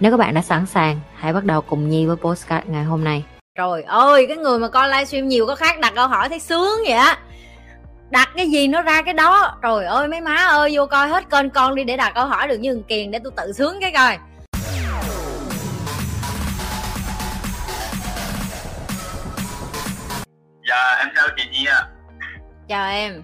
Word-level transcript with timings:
Nếu 0.00 0.10
các 0.10 0.16
bạn 0.16 0.34
đã 0.34 0.42
sẵn 0.42 0.66
sàng, 0.66 1.00
hãy 1.16 1.32
bắt 1.32 1.44
đầu 1.44 1.60
cùng 1.60 1.88
Nhi 1.88 2.06
với 2.06 2.16
postcard 2.16 2.66
ngày 2.66 2.84
hôm 2.84 3.04
nay. 3.04 3.24
Trời 3.58 3.82
ơi, 3.82 4.26
cái 4.28 4.36
người 4.36 4.58
mà 4.58 4.68
coi 4.68 4.88
livestream 4.88 5.28
nhiều 5.28 5.46
có 5.46 5.54
khác 5.54 5.80
đặt 5.80 5.92
câu 5.94 6.08
hỏi 6.08 6.28
thấy 6.28 6.38
sướng 6.40 6.78
vậy 6.84 6.92
á. 6.92 7.18
Đặt 8.10 8.28
cái 8.36 8.50
gì 8.50 8.68
nó 8.68 8.82
ra 8.82 9.02
cái 9.02 9.14
đó. 9.14 9.58
Trời 9.62 9.86
ơi 9.86 10.08
mấy 10.08 10.20
má 10.20 10.36
ơi 10.36 10.70
vô 10.76 10.86
coi 10.86 11.08
hết 11.08 11.30
kênh 11.30 11.50
con 11.50 11.74
đi 11.74 11.84
để 11.84 11.96
đặt 11.96 12.12
câu 12.14 12.26
hỏi 12.26 12.48
được 12.48 12.58
như 12.58 12.74
thằng 12.74 12.82
kiền 12.82 13.10
để 13.10 13.18
tôi 13.24 13.32
tự 13.36 13.52
sướng 13.52 13.78
cái 13.80 13.92
coi. 13.92 14.18
Dạ 20.68 20.96
em 20.98 21.08
chào 21.14 21.28
chị 21.36 21.42
Nhi 21.52 21.64
ạ. 21.64 21.88
Chào 22.68 22.90
em. 22.90 23.22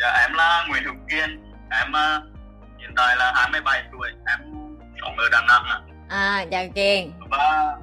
Dạ 0.00 0.12
em 0.20 0.32
là 0.32 0.64
Nguyễn 0.68 0.84
Hữu 0.84 0.94
Kiên. 1.10 1.42
Em 1.70 1.92
uh, 1.92 2.38
hiện 2.78 2.90
tại 2.96 3.16
là 3.16 3.32
27 3.34 3.82
tuổi. 3.92 4.08
Em 4.26 4.57
sống 5.00 5.16
ở 5.16 5.28
Đà 5.32 5.40
Nẵng 5.48 5.64
ạ. 5.64 5.80
À 6.08 6.44
chào 6.50 6.64
kiền. 6.74 7.10
Và 7.30 7.76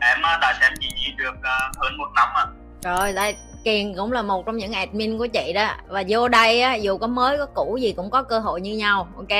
em 0.00 0.18
uh, 0.18 0.40
đã 0.40 0.54
xem 0.60 0.72
chị 0.80 0.88
Nhi 0.96 1.14
được 1.18 1.34
uh, 1.34 1.76
hơn 1.78 1.96
một 1.98 2.08
năm 2.16 2.28
ạ. 2.34 2.46
Rồi 2.82 3.12
đây 3.12 3.36
Kiền 3.64 3.94
cũng 3.96 4.12
là 4.12 4.22
một 4.22 4.46
trong 4.46 4.56
những 4.56 4.72
admin 4.72 5.18
của 5.18 5.26
chị 5.26 5.52
đó. 5.52 5.74
Và 5.88 6.02
vô 6.08 6.28
đây 6.28 6.60
á, 6.60 6.74
dù 6.74 6.98
có 6.98 7.06
mới 7.06 7.38
có 7.38 7.46
cũ 7.46 7.78
gì 7.80 7.92
cũng 7.92 8.10
có 8.10 8.22
cơ 8.22 8.38
hội 8.38 8.60
như 8.60 8.76
nhau 8.76 9.08
ok? 9.16 9.38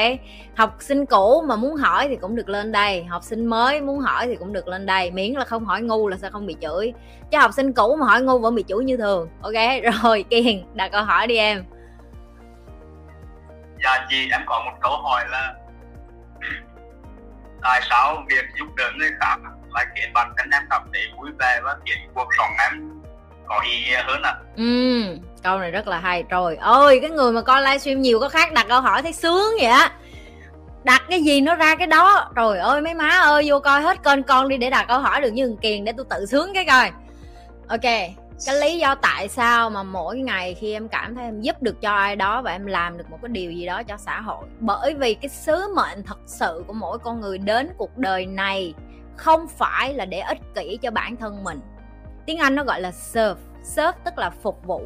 Học 0.56 0.76
sinh 0.80 1.06
cũ 1.06 1.44
mà 1.46 1.56
muốn 1.56 1.76
hỏi 1.76 2.08
thì 2.08 2.16
cũng 2.16 2.36
được 2.36 2.48
lên 2.48 2.72
đây. 2.72 3.04
Học 3.04 3.22
sinh 3.22 3.46
mới 3.46 3.80
muốn 3.80 3.98
hỏi 3.98 4.26
thì 4.26 4.36
cũng 4.36 4.52
được 4.52 4.68
lên 4.68 4.86
đây. 4.86 5.10
Miễn 5.10 5.32
là 5.32 5.44
không 5.44 5.64
hỏi 5.64 5.82
ngu 5.82 6.08
là 6.08 6.16
sẽ 6.16 6.30
không 6.30 6.46
bị 6.46 6.56
chửi. 6.60 6.92
Chứ 7.30 7.38
học 7.38 7.50
sinh 7.52 7.72
cũ 7.72 7.96
mà 8.00 8.06
hỏi 8.06 8.22
ngu 8.22 8.38
vẫn 8.38 8.54
bị 8.54 8.64
chửi 8.68 8.84
như 8.84 8.96
thường 8.96 9.28
ok? 9.42 9.54
Rồi 10.02 10.24
Kiền 10.30 10.62
đặt 10.74 10.92
câu 10.92 11.04
hỏi 11.04 11.26
đi 11.26 11.36
em. 11.36 11.64
Dạ 13.84 14.06
chị 14.08 14.28
em 14.32 14.40
có 14.46 14.62
một 14.64 14.72
câu 14.80 14.96
hỏi 15.02 15.24
là 15.28 15.54
tại 17.62 17.80
sao 17.90 18.24
việc 18.28 18.44
giúp 18.58 18.66
đỡ 18.76 18.90
người 18.98 19.10
khác 19.20 19.36
lại 19.70 19.86
khiến 19.94 20.12
bản 20.14 20.32
thân 20.38 20.50
em 20.50 20.62
cảm 20.70 20.82
thấy 20.92 21.02
vui 21.16 21.30
vẻ 21.38 21.60
và 21.64 21.76
khiến 21.86 21.98
cuộc 22.14 22.28
sống 22.38 22.50
em 22.58 23.02
có 23.48 23.60
ý 23.64 23.84
nghĩa 23.84 24.02
hơn 24.06 24.22
ạ? 24.22 24.30
À. 24.30 24.42
ừ 24.56 25.00
câu 25.42 25.58
này 25.58 25.70
rất 25.70 25.88
là 25.88 25.98
hay. 25.98 26.24
Trời 26.30 26.56
ơi, 26.56 26.98
cái 27.00 27.10
người 27.10 27.32
mà 27.32 27.42
coi 27.42 27.62
livestream 27.62 28.00
nhiều 28.00 28.20
có 28.20 28.28
khác 28.28 28.52
đặt 28.52 28.66
câu 28.68 28.80
hỏi 28.80 29.02
thấy 29.02 29.12
sướng 29.12 29.54
vậy 29.60 29.70
á. 29.70 29.92
Đặt 30.84 31.02
cái 31.08 31.22
gì 31.22 31.40
nó 31.40 31.54
ra 31.54 31.74
cái 31.74 31.86
đó. 31.86 32.30
Trời 32.36 32.58
ơi, 32.58 32.80
mấy 32.80 32.94
má 32.94 33.08
ơi, 33.08 33.44
vô 33.46 33.60
coi 33.60 33.82
hết 33.82 34.02
kênh 34.04 34.22
con 34.22 34.48
đi 34.48 34.56
để 34.56 34.70
đặt 34.70 34.84
câu 34.88 35.00
hỏi 35.00 35.20
được 35.20 35.30
như 35.30 35.46
thằng 35.46 35.56
kiền 35.56 35.84
để 35.84 35.92
tôi 35.96 36.06
tự 36.10 36.26
sướng 36.26 36.54
cái 36.54 36.64
coi. 36.64 36.90
Ok 37.68 38.19
cái 38.46 38.60
lý 38.60 38.78
do 38.78 38.94
tại 38.94 39.28
sao 39.28 39.70
mà 39.70 39.82
mỗi 39.82 40.18
ngày 40.18 40.54
khi 40.54 40.72
em 40.72 40.88
cảm 40.88 41.14
thấy 41.14 41.24
em 41.24 41.40
giúp 41.40 41.62
được 41.62 41.80
cho 41.80 41.92
ai 41.92 42.16
đó 42.16 42.42
và 42.42 42.52
em 42.52 42.66
làm 42.66 42.98
được 42.98 43.10
một 43.10 43.18
cái 43.22 43.28
điều 43.28 43.52
gì 43.52 43.66
đó 43.66 43.82
cho 43.82 43.96
xã 43.96 44.20
hội? 44.20 44.46
Bởi 44.60 44.94
vì 44.94 45.14
cái 45.14 45.28
sứ 45.28 45.74
mệnh 45.76 46.02
thật 46.02 46.18
sự 46.26 46.64
của 46.66 46.72
mỗi 46.72 46.98
con 46.98 47.20
người 47.20 47.38
đến 47.38 47.70
cuộc 47.78 47.98
đời 47.98 48.26
này 48.26 48.74
không 49.16 49.48
phải 49.48 49.94
là 49.94 50.04
để 50.04 50.20
ích 50.20 50.38
kỷ 50.54 50.78
cho 50.82 50.90
bản 50.90 51.16
thân 51.16 51.44
mình. 51.44 51.60
Tiếng 52.26 52.38
anh 52.38 52.54
nó 52.54 52.64
gọi 52.64 52.80
là 52.80 52.90
serve. 52.90 53.40
Serve 53.62 53.98
tức 54.04 54.18
là 54.18 54.30
phục 54.30 54.66
vụ. 54.66 54.82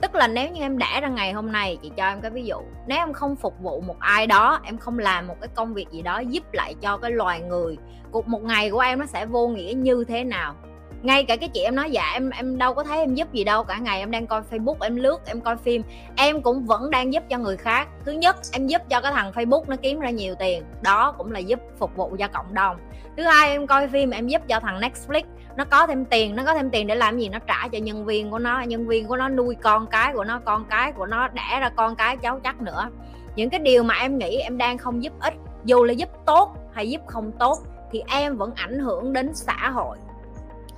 Tức 0.00 0.14
là 0.14 0.28
nếu 0.28 0.50
như 0.50 0.60
em 0.60 0.78
đã 0.78 1.00
ra 1.00 1.08
ngày 1.08 1.32
hôm 1.32 1.52
nay, 1.52 1.78
chị 1.82 1.90
cho 1.96 2.08
em 2.08 2.20
cái 2.20 2.30
ví 2.30 2.44
dụ, 2.44 2.56
nếu 2.86 2.98
em 2.98 3.12
không 3.12 3.36
phục 3.36 3.54
vụ 3.60 3.80
một 3.80 3.96
ai 3.98 4.26
đó, 4.26 4.60
em 4.64 4.78
không 4.78 4.98
làm 4.98 5.26
một 5.26 5.36
cái 5.40 5.48
công 5.54 5.74
việc 5.74 5.90
gì 5.90 6.02
đó 6.02 6.18
giúp 6.18 6.44
lại 6.52 6.74
cho 6.80 6.96
cái 6.96 7.10
loài 7.10 7.40
người, 7.40 7.76
cuộc 8.10 8.28
một 8.28 8.42
ngày 8.42 8.70
của 8.70 8.80
em 8.80 8.98
nó 8.98 9.06
sẽ 9.06 9.26
vô 9.26 9.48
nghĩa 9.48 9.72
như 9.76 10.04
thế 10.08 10.24
nào? 10.24 10.54
Ngay 11.02 11.24
cả 11.24 11.36
cái 11.36 11.48
chị 11.48 11.60
em 11.60 11.74
nói 11.74 11.90
dạ 11.90 12.10
em 12.14 12.30
em 12.30 12.58
đâu 12.58 12.74
có 12.74 12.84
thấy 12.84 12.98
em 12.98 13.14
giúp 13.14 13.32
gì 13.32 13.44
đâu, 13.44 13.64
cả 13.64 13.78
ngày 13.78 13.98
em 13.98 14.10
đang 14.10 14.26
coi 14.26 14.42
facebook, 14.50 14.76
em 14.80 14.96
lướt, 14.96 15.26
em 15.26 15.40
coi 15.40 15.56
phim. 15.56 15.82
Em 16.16 16.42
cũng 16.42 16.66
vẫn 16.66 16.90
đang 16.90 17.12
giúp 17.12 17.22
cho 17.28 17.38
người 17.38 17.56
khác. 17.56 17.88
Thứ 18.04 18.12
nhất, 18.12 18.36
em 18.52 18.66
giúp 18.66 18.82
cho 18.88 19.00
cái 19.00 19.12
thằng 19.12 19.32
facebook 19.32 19.64
nó 19.66 19.76
kiếm 19.76 20.00
ra 20.00 20.10
nhiều 20.10 20.34
tiền, 20.34 20.62
đó 20.82 21.14
cũng 21.18 21.32
là 21.32 21.38
giúp 21.38 21.60
phục 21.78 21.96
vụ 21.96 22.16
cho 22.18 22.28
cộng 22.28 22.54
đồng. 22.54 22.76
Thứ 23.16 23.22
hai, 23.22 23.50
em 23.50 23.66
coi 23.66 23.88
phim, 23.88 24.10
em 24.10 24.26
giúp 24.26 24.42
cho 24.48 24.60
thằng 24.60 24.80
netflix, 24.80 25.22
nó 25.56 25.64
có 25.64 25.86
thêm 25.86 26.04
tiền, 26.04 26.36
nó 26.36 26.44
có 26.44 26.54
thêm 26.54 26.70
tiền 26.70 26.86
để 26.86 26.94
làm 26.94 27.18
gì? 27.18 27.28
Nó 27.28 27.38
trả 27.38 27.68
cho 27.72 27.78
nhân 27.78 28.04
viên 28.04 28.30
của 28.30 28.38
nó, 28.38 28.60
nhân 28.60 28.86
viên 28.86 29.06
của 29.06 29.16
nó 29.16 29.28
nuôi 29.28 29.56
con 29.62 29.86
cái 29.86 30.12
của 30.12 30.24
nó, 30.24 30.40
con 30.44 30.64
cái 30.70 30.92
của 30.92 31.06
nó, 31.06 31.28
đẻ 31.28 31.60
ra 31.60 31.70
con 31.76 31.96
cái 31.96 32.16
cháu 32.16 32.40
chắc 32.44 32.62
nữa. 32.62 32.88
Những 33.36 33.50
cái 33.50 33.60
điều 33.60 33.82
mà 33.82 33.94
em 33.94 34.18
nghĩ 34.18 34.36
em 34.36 34.58
đang 34.58 34.78
không 34.78 35.02
giúp 35.02 35.12
ích 35.20 35.34
dù 35.64 35.84
là 35.84 35.92
giúp 35.92 36.08
tốt 36.26 36.56
hay 36.72 36.90
giúp 36.90 37.00
không 37.06 37.32
tốt, 37.38 37.58
thì 37.92 38.02
em 38.08 38.36
vẫn 38.36 38.52
ảnh 38.54 38.78
hưởng 38.78 39.12
đến 39.12 39.34
xã 39.34 39.70
hội 39.70 39.98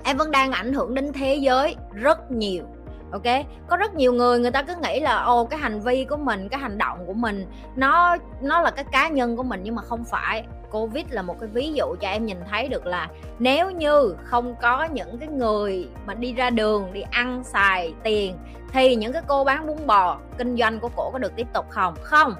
em 0.03 0.17
vẫn 0.17 0.31
đang 0.31 0.51
ảnh 0.51 0.73
hưởng 0.73 0.93
đến 0.93 1.13
thế 1.13 1.35
giới 1.35 1.75
rất 1.93 2.31
nhiều, 2.31 2.63
ok? 3.11 3.45
Có 3.67 3.77
rất 3.77 3.93
nhiều 3.93 4.13
người 4.13 4.39
người 4.39 4.51
ta 4.51 4.61
cứ 4.61 4.73
nghĩ 4.83 4.99
là, 4.99 5.23
ồ, 5.23 5.45
cái 5.45 5.59
hành 5.59 5.79
vi 5.79 6.05
của 6.05 6.17
mình, 6.17 6.49
cái 6.49 6.59
hành 6.59 6.77
động 6.77 7.05
của 7.07 7.13
mình, 7.13 7.47
nó 7.75 8.17
nó 8.41 8.61
là 8.61 8.71
cái 8.71 8.85
cá 8.91 9.07
nhân 9.07 9.37
của 9.37 9.43
mình. 9.43 9.59
Nhưng 9.63 9.75
mà 9.75 9.81
không 9.81 10.03
phải. 10.03 10.43
Covid 10.71 11.05
là 11.09 11.21
một 11.21 11.39
cái 11.39 11.49
ví 11.53 11.73
dụ 11.73 11.95
cho 12.01 12.07
em 12.07 12.25
nhìn 12.25 12.37
thấy 12.49 12.67
được 12.67 12.85
là 12.85 13.09
nếu 13.39 13.71
như 13.71 14.15
không 14.23 14.55
có 14.61 14.83
những 14.83 15.17
cái 15.17 15.27
người 15.27 15.87
mà 16.05 16.13
đi 16.13 16.33
ra 16.33 16.49
đường, 16.49 16.93
đi 16.93 17.01
ăn 17.01 17.43
xài 17.43 17.93
tiền, 18.03 18.37
thì 18.71 18.95
những 18.95 19.13
cái 19.13 19.21
cô 19.27 19.43
bán 19.43 19.67
bún 19.67 19.87
bò 19.87 20.17
kinh 20.37 20.57
doanh 20.57 20.79
của 20.79 20.89
cổ 20.95 21.09
có 21.11 21.19
được 21.19 21.35
tiếp 21.35 21.47
tục 21.53 21.65
không? 21.69 21.95
Không. 22.01 22.35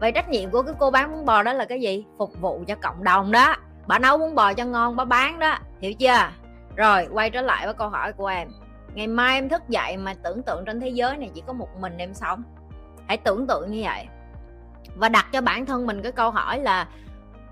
Vậy 0.00 0.12
trách 0.12 0.28
nhiệm 0.28 0.50
của 0.50 0.62
cái 0.62 0.74
cô 0.78 0.90
bán 0.90 1.12
bún 1.12 1.24
bò 1.24 1.42
đó 1.42 1.52
là 1.52 1.64
cái 1.64 1.80
gì? 1.80 2.04
Phục 2.18 2.40
vụ 2.40 2.64
cho 2.66 2.74
cộng 2.82 3.04
đồng 3.04 3.32
đó. 3.32 3.56
Bà 3.86 3.98
nấu 3.98 4.18
bún 4.18 4.34
bò 4.34 4.52
cho 4.52 4.64
ngon, 4.64 4.96
bà 4.96 5.04
bán 5.04 5.38
đó. 5.38 5.58
Hiểu 5.80 5.92
chưa? 5.92 6.28
Rồi, 6.76 7.08
quay 7.12 7.30
trở 7.30 7.42
lại 7.42 7.66
với 7.66 7.74
câu 7.74 7.88
hỏi 7.88 8.12
của 8.12 8.26
em. 8.26 8.48
Ngày 8.94 9.06
mai 9.06 9.34
em 9.34 9.48
thức 9.48 9.62
dậy 9.68 9.96
mà 9.96 10.14
tưởng 10.14 10.42
tượng 10.42 10.64
trên 10.64 10.80
thế 10.80 10.88
giới 10.88 11.16
này 11.16 11.30
chỉ 11.34 11.42
có 11.46 11.52
một 11.52 11.68
mình 11.80 11.98
em 11.98 12.14
sống. 12.14 12.42
Hãy 13.06 13.16
tưởng 13.16 13.46
tượng 13.46 13.70
như 13.70 13.82
vậy. 13.84 14.06
Và 14.96 15.08
đặt 15.08 15.26
cho 15.32 15.40
bản 15.40 15.66
thân 15.66 15.86
mình 15.86 16.02
cái 16.02 16.12
câu 16.12 16.30
hỏi 16.30 16.58
là, 16.58 16.88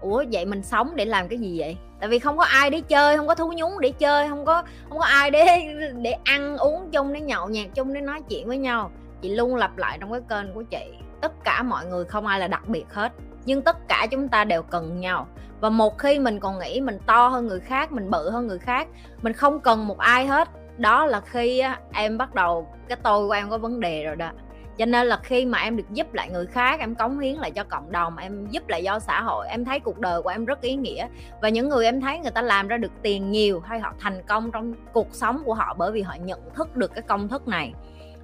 ủa, 0.01 0.25
vậy 0.33 0.45
mình 0.45 0.63
sống 0.63 0.97
để 0.97 1.05
làm 1.05 1.29
cái 1.29 1.39
gì 1.39 1.59
vậy? 1.59 1.77
Tại 2.01 2.09
vì 2.09 2.19
không 2.19 2.37
có 2.39 2.45
ai 2.45 2.71
để 2.71 2.81
chơi, 2.81 3.17
không 3.17 3.27
có 3.27 3.35
thú 3.35 3.53
nhúng 3.57 3.81
để 3.81 3.93
chơi, 3.99 4.29
không 4.29 4.45
có 4.45 4.63
không 4.89 4.99
có 4.99 5.05
ai 5.05 5.31
để 5.31 5.75
để 6.03 6.15
ăn, 6.25 6.57
uống 6.57 6.91
chung, 6.91 7.13
để 7.13 7.21
nhậu 7.21 7.49
nhạt 7.49 7.67
chung, 7.75 7.93
để 7.95 8.01
nói 8.01 8.23
chuyện 8.29 8.49
với 8.49 8.59
nhau. 8.59 8.91
Chị 9.21 9.35
luôn 9.35 9.57
lặp 9.57 9.79
lại 9.79 9.99
trong 10.01 10.13
cái 10.13 10.21
kênh 10.29 10.55
của 10.55 10.63
chị. 10.63 10.95
Tất 11.21 11.45
cả 11.45 11.63
mọi 11.63 11.87
người 11.87 12.05
không 12.05 12.27
ai 12.27 12.41
là 12.41 12.49
đặc 12.49 12.69
biệt 12.69 12.85
hết, 12.93 13.13
nhưng 13.45 13.63
tất 13.63 13.89
cả 13.89 14.07
chúng 14.11 14.29
ta 14.29 14.45
đều 14.45 14.63
cần 14.63 15.01
nhau 15.01 15.27
và 15.63 15.71
một 15.71 15.99
khi 15.99 16.19
mình 16.19 16.41
còn 16.41 16.59
nghĩ 16.59 16.81
mình 16.81 16.99
to 17.07 17.29
hơn 17.29 17.47
người 17.47 17.61
khác 17.61 17.93
mình 17.93 18.11
bự 18.11 18.31
hơn 18.31 18.47
người 18.47 18.59
khác 18.59 18.89
mình 19.23 19.33
không 19.33 19.61
cần 19.61 19.87
một 19.87 19.99
ai 19.99 20.27
hết. 20.27 20.49
Đó 20.79 21.07
là 21.07 21.21
khi 21.21 21.59
á, 21.59 21.81
em 21.93 22.19
bắt 22.19 22.35
đầu 22.35 22.69
cái 22.89 22.99
tôi 23.03 23.27
của 23.27 23.33
em 23.33 23.51
có 23.51 23.59
vấn 23.59 23.81
đề 23.81 24.05
rồi 24.05 24.17
đó. 24.17 24.31
Cho 24.79 24.87
nên 24.87 25.07
là 25.07 25.21
khi 25.23 25.45
mà 25.45 25.59
em 25.59 25.77
được 25.77 25.91
giúp 25.93 26.15
lại 26.15 26.31
người 26.31 26.47
khác 26.47 26.81
em 26.81 26.95
cống 26.95 27.19
hiến 27.19 27.35
lại 27.35 27.51
cho 27.51 27.65
cộng 27.65 27.93
đồng 27.93 28.17
em 28.17 28.47
giúp 28.47 28.69
lại 28.69 28.83
do 28.83 28.99
xã 28.99 29.21
hội 29.21 29.47
em 29.49 29.65
thấy 29.65 29.81
cuộc 29.81 29.99
đời 29.99 30.23
của 30.23 30.29
em 30.29 30.45
rất 30.45 30.61
ý 30.61 30.77
nghĩa. 30.77 31.09
Và 31.43 31.49
những 31.49 31.69
người 31.69 31.85
em 31.85 32.01
thấy 32.01 32.19
người 32.19 32.31
ta 32.31 32.43
làm 32.43 32.69
ra 32.69 32.77
được 32.77 32.93
tiền 33.03 33.31
nhiều 33.31 33.61
hay 33.61 33.81
họ 33.81 33.95
thành 34.01 34.23
công 34.27 34.51
trong 34.51 34.75
cuộc 34.93 35.09
sống 35.13 35.43
của 35.45 35.55
họ 35.55 35.75
bởi 35.79 35.93
vì 35.93 36.03
họ 36.03 36.15
nhận 36.15 36.41
thức 36.55 36.77
được 36.77 36.95
cái 36.95 37.03
công 37.03 37.29
thức 37.29 37.49
này. 37.49 37.73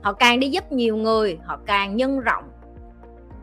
Họ 0.03 0.12
càng 0.12 0.41
đi 0.41 0.48
giúp 0.48 0.72
nhiều 0.72 0.97
người 0.97 1.38
họ 1.44 1.59
càng 1.66 1.97
nhân 1.97 2.21
rộng 2.21 2.44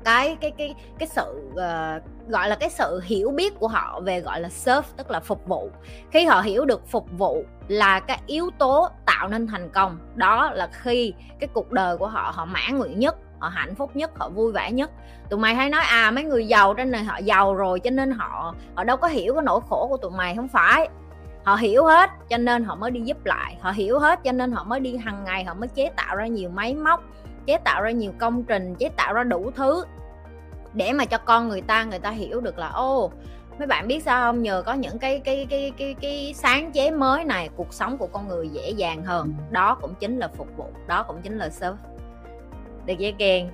cái 0.06 0.38
cái 0.42 0.52
cái 0.52 0.76
cái 1.00 1.08
sự 1.08 1.42
uh, 1.50 2.30
gọi 2.30 2.50
là 2.50 2.56
cái 2.56 2.70
sự 2.70 3.02
hiểu 3.04 3.32
biết 3.32 3.60
của 3.60 3.68
họ 3.68 4.00
về 4.00 4.22
gọi 4.22 4.42
là 4.42 4.50
serve 4.50 4.88
tức 4.98 5.12
là 5.12 5.20
phục 5.20 5.48
vụ. 5.48 5.70
Khi 6.12 6.26
họ 6.26 6.42
hiểu 6.42 6.66
được 6.66 6.88
phục 6.88 7.08
vụ 7.18 7.44
là 7.68 8.00
cái 8.00 8.20
yếu 8.26 8.50
tố 8.58 8.90
tạo 9.06 9.28
nên 9.28 9.48
thành 9.48 9.70
công 9.70 9.98
đó 10.16 10.52
là 10.52 10.70
khi 10.72 11.14
cái 11.40 11.48
cuộc 11.54 11.72
đời 11.72 11.98
của 11.98 12.08
họ 12.08 12.32
họ 12.36 12.46
mãn 12.46 12.78
nguyện 12.78 13.00
nhất 13.00 13.16
họ 13.40 13.48
hạnh 13.48 13.76
phúc 13.76 13.92
nhất 13.94 14.12
họ 14.16 14.30
vui 14.30 14.52
vẻ 14.52 14.72
nhất. 14.72 14.92
Tụi 15.30 15.40
mày 15.40 15.56
hay 15.56 15.70
nói 15.70 15.82
à 15.84 16.12
mấy 16.12 16.24
người 16.24 16.48
giàu 16.48 16.74
trên 16.74 16.92
này 16.92 17.04
họ 17.04 17.18
giàu 17.18 17.56
rồi 17.56 17.80
cho 17.80 17.90
nên 17.90 18.12
họ 18.12 18.56
họ 18.76 18.84
đâu 18.84 18.98
có 18.98 19.08
hiểu 19.08 19.34
cái 19.34 19.44
nỗi 19.44 19.60
khổ 19.70 19.88
của 19.88 19.98
tụi 19.98 20.12
mày 20.12 20.36
không 20.36 20.48
phải. 20.48 20.90
Họ 21.44 21.56
hiểu 21.56 21.86
hết 21.86 22.10
cho 22.30 22.38
nên 22.38 22.64
họ 22.64 22.76
mới 22.76 22.92
đi 22.92 23.02
giúp 23.02 23.26
lại. 23.26 23.58
Họ 23.62 23.72
hiểu 23.72 24.00
hết 24.00 24.20
cho 24.24 24.32
nên 24.32 24.52
họ 24.52 24.64
mới 24.64 24.80
đi 24.80 24.98
hàng 24.98 25.24
ngày 25.24 25.44
họ 25.44 25.54
mới 25.54 25.68
chế 25.68 25.90
tạo 25.96 26.16
ra 26.16 26.28
nhiều 26.28 26.50
máy 26.50 26.76
móc 26.76 27.04
chế 27.46 27.58
tạo 27.58 27.82
ra 27.82 27.92
nhiều 27.92 28.12
công 28.18 28.44
trình 28.44 28.76
chế 28.76 28.90
tạo 28.90 29.14
ra 29.14 29.24
đủ 29.24 29.52
thứ 29.56 29.86
để 30.76 30.94
mà 30.94 31.06
cho 31.06 31.18
con 31.18 31.50
người 31.50 31.62
ta 31.62 31.84
người 31.84 32.00
ta 32.00 32.10
hiểu 32.10 32.42
được 32.42 32.58
là 32.58 32.68
ô 32.68 33.12
mấy 33.58 33.68
bạn 33.68 33.88
biết 33.88 34.04
sao 34.04 34.22
không? 34.22 34.42
Nhờ 34.42 34.64
có 34.66 34.74
những 34.74 35.00
cái 35.00 35.22
cái 35.26 35.48
cái 35.50 35.72
cái 35.78 35.96
cái 36.02 36.34
sáng 36.38 36.72
chế 36.72 36.92
mới 36.92 37.24
này 37.24 37.50
cuộc 37.56 37.74
sống 37.74 37.98
của 37.98 38.08
con 38.08 38.28
người 38.28 38.50
dễ 38.50 38.70
dàng 38.70 39.04
hơn. 39.04 39.34
Đó 39.50 39.78
cũng 39.82 39.96
chính 40.00 40.20
là 40.20 40.28
phục 40.38 40.48
vụ 40.58 40.72
đó 40.88 41.04
cũng 41.04 41.22
chính 41.22 41.38
là 41.38 41.50
serve 41.50 41.78
được 42.86 42.94
chưa 43.00 43.12
kiền? 43.20 43.50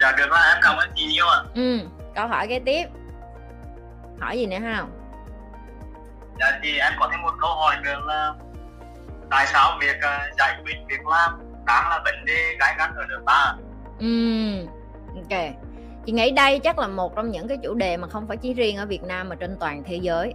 Dạ 0.00 0.12
được 0.18 0.26
rồi 0.30 0.38
em 0.54 0.58
cảm 0.62 0.76
ơn 0.76 0.90
chị 0.94 1.06
nhiều 1.06 1.26
ạ. 1.26 1.42
Ừ 1.54 1.78
câu 2.14 2.28
hỏi 2.28 2.48
kế 2.48 2.58
tiếp. 2.58 2.84
Hỏi 4.20 4.38
gì 4.38 4.46
nữa 4.46 4.58
không 4.76 4.90
dạ 6.40 6.58
thì 6.62 6.78
em 6.78 6.92
có 7.00 7.08
thêm 7.10 7.22
một 7.22 7.32
câu 7.40 7.54
hỏi 7.54 7.76
nữa 7.84 8.00
là 8.06 8.32
tại 9.30 9.46
sao 9.46 9.78
việc 9.80 9.96
uh, 9.96 10.38
giải 10.38 10.60
quyết 10.64 10.74
việc 10.88 11.06
làm 11.06 11.40
đang 11.66 11.88
là 11.88 12.00
vấn 12.04 12.24
đề 12.24 12.56
gai 12.60 12.74
gắt 12.78 12.90
ở 12.96 13.04
nước 13.08 13.22
ta 13.26 13.54
ừ, 14.00 14.66
ok. 15.14 15.40
Chị 16.06 16.12
nghĩ 16.12 16.30
đây 16.30 16.58
chắc 16.58 16.78
là 16.78 16.88
một 16.88 17.16
trong 17.16 17.30
những 17.30 17.48
cái 17.48 17.58
chủ 17.62 17.74
đề 17.74 17.96
mà 17.96 18.08
không 18.08 18.26
phải 18.28 18.36
chỉ 18.36 18.54
riêng 18.54 18.76
ở 18.76 18.86
Việt 18.86 19.02
Nam 19.02 19.28
mà 19.28 19.34
trên 19.34 19.56
toàn 19.60 19.82
thế 19.84 19.96
giới. 19.96 20.34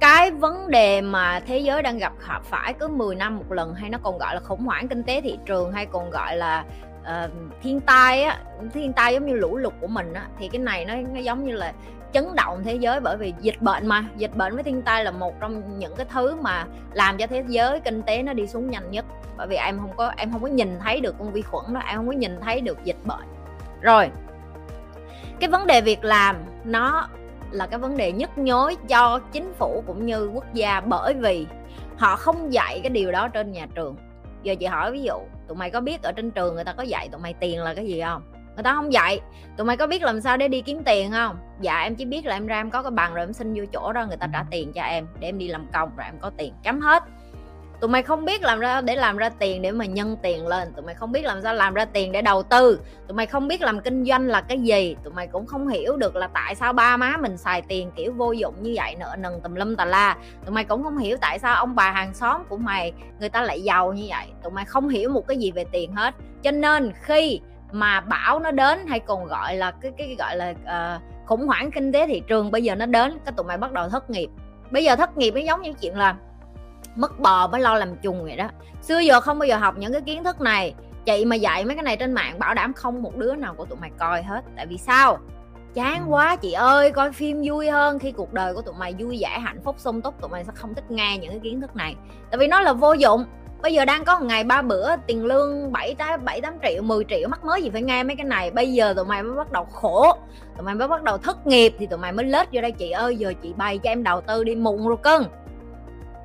Cái 0.00 0.30
vấn 0.30 0.70
đề 0.70 1.00
mà 1.00 1.40
thế 1.40 1.58
giới 1.58 1.82
đang 1.82 1.98
gặp 1.98 2.12
phải 2.44 2.72
cứ 2.72 2.88
10 2.88 3.14
năm 3.14 3.36
một 3.36 3.52
lần 3.52 3.74
hay 3.74 3.90
nó 3.90 3.98
còn 4.02 4.18
gọi 4.18 4.34
là 4.34 4.40
khủng 4.40 4.64
hoảng 4.64 4.88
kinh 4.88 5.02
tế 5.02 5.20
thị 5.20 5.38
trường 5.46 5.72
hay 5.72 5.86
còn 5.86 6.10
gọi 6.10 6.36
là 6.36 6.64
uh, 7.00 7.30
thiên 7.62 7.80
tai 7.80 8.22
á 8.22 8.40
thiên 8.74 8.92
tai 8.92 9.14
giống 9.14 9.26
như 9.26 9.34
lũ 9.34 9.56
lụt 9.56 9.72
của 9.80 9.86
mình 9.86 10.12
á 10.14 10.26
thì 10.38 10.48
cái 10.48 10.58
này 10.58 10.84
nó 10.84 10.94
nó 11.14 11.20
giống 11.20 11.44
như 11.44 11.52
là 11.52 11.72
chấn 12.12 12.36
động 12.36 12.62
thế 12.64 12.74
giới 12.74 13.00
bởi 13.00 13.16
vì 13.16 13.34
dịch 13.40 13.62
bệnh 13.62 13.86
mà. 13.86 14.04
Dịch 14.16 14.36
bệnh 14.36 14.54
với 14.54 14.64
thiên 14.64 14.82
tai 14.82 15.04
là 15.04 15.10
một 15.10 15.34
trong 15.40 15.78
những 15.78 15.96
cái 15.96 16.06
thứ 16.12 16.36
mà 16.40 16.66
làm 16.92 17.16
cho 17.16 17.26
thế 17.26 17.44
giới 17.48 17.80
kinh 17.80 18.02
tế 18.02 18.22
nó 18.22 18.32
đi 18.32 18.46
xuống 18.46 18.70
nhanh 18.70 18.90
nhất. 18.90 19.04
Bởi 19.36 19.46
vì 19.46 19.56
em 19.56 19.78
không 19.78 19.96
có, 19.96 20.12
em 20.16 20.32
không 20.32 20.42
có 20.42 20.48
nhìn 20.48 20.78
thấy 20.80 21.00
được 21.00 21.14
con 21.18 21.32
vi 21.32 21.42
khuẩn 21.42 21.74
đó 21.74 21.80
em 21.86 21.96
không 21.96 22.06
có 22.06 22.12
nhìn 22.12 22.40
thấy 22.40 22.60
được 22.60 22.84
dịch 22.84 23.04
bệnh. 23.04 23.26
Rồi, 23.80 24.10
cái 25.40 25.50
vấn 25.50 25.66
đề 25.66 25.80
việc 25.80 26.04
làm, 26.04 26.36
nó 26.64 27.08
là 27.50 27.66
cái 27.66 27.78
vấn 27.78 27.96
đề 27.96 28.12
nhức 28.12 28.38
nhối 28.38 28.76
cho 28.88 29.20
chính 29.32 29.52
phủ 29.52 29.84
cũng 29.86 30.06
như 30.06 30.30
quốc 30.34 30.54
gia 30.54 30.80
bởi 30.80 31.14
vì 31.14 31.46
họ 31.96 32.16
không 32.16 32.52
dạy 32.52 32.80
cái 32.82 32.90
điều 32.90 33.12
đó 33.12 33.28
trên 33.28 33.52
nhà 33.52 33.66
trường. 33.74 33.96
Giờ 34.42 34.54
chị 34.60 34.66
hỏi 34.66 34.92
ví 34.92 35.02
dụ, 35.02 35.18
tụi 35.48 35.56
mày 35.56 35.70
có 35.70 35.80
biết 35.80 36.02
ở 36.02 36.12
trên 36.12 36.30
trường 36.30 36.54
người 36.54 36.64
ta 36.64 36.72
có 36.72 36.82
dạy 36.82 37.08
tụi 37.12 37.20
mày 37.20 37.34
tiền 37.34 37.62
là 37.62 37.74
cái 37.74 37.86
gì 37.86 38.02
không? 38.02 38.22
Người 38.58 38.64
ta 38.64 38.74
không 38.74 38.92
dạy. 38.92 39.20
Tụi 39.56 39.66
mày 39.66 39.76
có 39.76 39.86
biết 39.86 40.02
làm 40.02 40.20
sao 40.20 40.36
để 40.36 40.48
đi 40.48 40.60
kiếm 40.60 40.82
tiền 40.84 41.12
không? 41.12 41.38
Dạ 41.60 41.80
em 41.80 41.94
chỉ 41.94 42.04
biết 42.04 42.26
là 42.26 42.36
em 42.36 42.46
ra 42.46 42.60
em 42.60 42.70
có 42.70 42.82
cái 42.82 42.90
bằng 42.90 43.14
rồi 43.14 43.24
em 43.24 43.32
xin 43.32 43.54
vô 43.54 43.64
chỗ 43.72 43.92
đó, 43.92 44.06
người 44.06 44.16
ta 44.16 44.28
trả 44.32 44.44
tiền 44.50 44.72
cho 44.72 44.82
em 44.82 45.06
để 45.20 45.28
em 45.28 45.38
đi 45.38 45.48
làm 45.48 45.66
công 45.72 45.90
rồi 45.96 46.04
em 46.04 46.14
có 46.20 46.30
tiền 46.36 46.54
chấm 46.64 46.80
hết. 46.80 47.02
Tụi 47.80 47.90
mày 47.90 48.02
không 48.02 48.24
biết 48.24 48.42
làm 48.42 48.60
ra, 48.60 48.80
để 48.80 48.96
làm 48.96 49.16
ra 49.16 49.28
tiền 49.28 49.62
để 49.62 49.70
mà 49.70 49.84
nhân 49.84 50.16
tiền 50.22 50.46
lên. 50.46 50.72
Tụi 50.72 50.84
mày 50.84 50.94
không 50.94 51.12
biết 51.12 51.24
làm 51.24 51.42
sao 51.42 51.54
làm 51.54 51.74
ra 51.74 51.84
tiền 51.84 52.12
để 52.12 52.22
đầu 52.22 52.42
tư. 52.42 52.80
Tụi 53.08 53.16
mày 53.16 53.26
không 53.26 53.48
biết 53.48 53.62
làm 53.62 53.80
kinh 53.80 54.04
doanh 54.04 54.26
là 54.26 54.40
cái 54.40 54.60
gì. 54.60 54.96
Tụi 55.04 55.12
mày 55.12 55.26
cũng 55.26 55.46
không 55.46 55.68
hiểu 55.68 55.96
được 55.96 56.16
là 56.16 56.28
tại 56.34 56.54
sao 56.54 56.72
ba 56.72 56.96
má 56.96 57.16
mình 57.16 57.36
xài 57.36 57.62
tiền 57.62 57.90
kiểu 57.96 58.12
vô 58.12 58.32
dụng 58.32 58.54
như 58.62 58.72
vậy 58.76 58.96
nợ 58.98 59.16
nần 59.18 59.40
tùm 59.40 59.54
lum 59.54 59.76
tà 59.76 59.84
la. 59.84 60.16
Tụi 60.44 60.54
mày 60.54 60.64
cũng 60.64 60.82
không 60.82 60.98
hiểu 60.98 61.16
tại 61.20 61.38
sao 61.38 61.54
ông 61.54 61.74
bà 61.74 61.90
hàng 61.90 62.14
xóm 62.14 62.42
của 62.48 62.56
mày, 62.56 62.92
người 63.20 63.28
ta 63.28 63.42
lại 63.42 63.62
giàu 63.62 63.92
như 63.92 64.06
vậy. 64.08 64.26
Tụi 64.42 64.52
mày 64.52 64.64
không 64.64 64.88
hiểu 64.88 65.10
một 65.10 65.26
cái 65.28 65.36
gì 65.36 65.50
về 65.50 65.64
tiền 65.72 65.92
hết. 65.92 66.14
Cho 66.42 66.50
nên 66.50 66.92
khi 67.02 67.40
mà 67.72 68.00
bão 68.00 68.38
nó 68.38 68.50
đến 68.50 68.86
hay 68.86 69.00
còn 69.00 69.26
gọi 69.26 69.56
là 69.56 69.70
cái 69.70 69.92
cái 69.98 70.16
gọi 70.18 70.36
là 70.36 70.50
uh, 70.50 71.26
khủng 71.26 71.46
hoảng 71.46 71.70
kinh 71.70 71.92
tế 71.92 72.06
thị 72.06 72.22
trường 72.26 72.50
bây 72.50 72.64
giờ 72.64 72.74
nó 72.74 72.86
đến 72.86 73.18
cái 73.24 73.32
tụi 73.36 73.46
mày 73.46 73.58
bắt 73.58 73.72
đầu 73.72 73.88
thất 73.88 74.10
nghiệp. 74.10 74.28
Bây 74.70 74.84
giờ 74.84 74.96
thất 74.96 75.16
nghiệp 75.16 75.30
nó 75.30 75.40
giống 75.40 75.62
như 75.62 75.72
chuyện 75.72 75.96
là 75.96 76.16
mất 76.96 77.18
bò 77.18 77.46
mới 77.46 77.60
lo 77.60 77.74
làm 77.74 77.96
chung 77.96 78.24
vậy 78.24 78.36
đó. 78.36 78.48
Xưa 78.82 78.98
giờ 78.98 79.20
không 79.20 79.38
bao 79.38 79.46
giờ 79.46 79.56
học 79.56 79.74
những 79.78 79.92
cái 79.92 80.00
kiến 80.00 80.24
thức 80.24 80.40
này. 80.40 80.74
Chị 81.04 81.24
mà 81.24 81.36
dạy 81.36 81.64
mấy 81.64 81.74
cái 81.74 81.82
này 81.82 81.96
trên 81.96 82.12
mạng 82.12 82.38
bảo 82.38 82.54
đảm 82.54 82.72
không 82.72 83.02
một 83.02 83.16
đứa 83.16 83.34
nào 83.34 83.54
của 83.54 83.64
tụi 83.64 83.78
mày 83.78 83.90
coi 83.98 84.22
hết. 84.22 84.44
Tại 84.56 84.66
vì 84.66 84.78
sao? 84.78 85.18
Chán 85.74 85.98
ừ. 85.98 86.04
quá 86.08 86.36
chị 86.36 86.52
ơi 86.52 86.90
coi 86.90 87.12
phim 87.12 87.42
vui 87.44 87.70
hơn. 87.70 87.98
Khi 87.98 88.12
cuộc 88.12 88.32
đời 88.32 88.54
của 88.54 88.62
tụi 88.62 88.74
mày 88.78 88.94
vui 88.98 89.18
vẻ 89.20 89.38
hạnh 89.38 89.60
phúc 89.64 89.74
sung 89.78 90.02
túc 90.02 90.20
tụi 90.20 90.30
mày 90.30 90.44
sẽ 90.44 90.52
không 90.54 90.74
thích 90.74 90.90
nghe 90.90 91.18
những 91.18 91.30
cái 91.30 91.40
kiến 91.42 91.60
thức 91.60 91.76
này. 91.76 91.96
Tại 92.30 92.38
vì 92.38 92.48
nó 92.48 92.60
là 92.60 92.72
vô 92.72 92.92
dụng 92.92 93.24
bây 93.62 93.74
giờ 93.74 93.84
đang 93.84 94.04
có 94.04 94.18
một 94.18 94.26
ngày 94.26 94.44
ba 94.44 94.62
bữa, 94.62 94.96
tiền 95.06 95.24
lương 95.24 95.72
bảy 95.72 95.94
tám 95.94 96.24
bảy 96.24 96.40
tám 96.40 96.54
triệu 96.62 96.82
10 96.82 97.04
triệu, 97.08 97.28
mắc 97.28 97.44
mới 97.44 97.62
gì 97.62 97.70
phải 97.70 97.82
nghe 97.82 98.02
mấy 98.02 98.16
cái 98.16 98.24
này. 98.24 98.50
Bây 98.50 98.72
giờ 98.72 98.94
tụi 98.94 99.04
mày 99.04 99.22
mới 99.22 99.36
bắt 99.36 99.52
đầu 99.52 99.64
khổ, 99.64 100.12
tụi 100.56 100.64
mày 100.64 100.74
mới 100.74 100.88
bắt 100.88 101.02
đầu 101.02 101.18
thất 101.18 101.46
nghiệp 101.46 101.74
thì 101.78 101.86
tụi 101.86 101.98
mày 101.98 102.12
mới 102.12 102.26
lết 102.26 102.48
vô 102.52 102.60
đây. 102.60 102.72
Chị 102.72 102.90
ơi, 102.90 103.16
giờ 103.16 103.32
chị 103.42 103.52
bày 103.56 103.78
cho 103.78 103.90
em 103.90 104.02
đầu 104.02 104.20
tư 104.20 104.44
đi, 104.44 104.54
mụn 104.54 104.86
rồi 104.86 104.96
cưng. 105.02 105.24